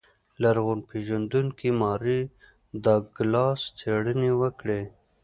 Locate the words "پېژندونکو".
0.89-1.67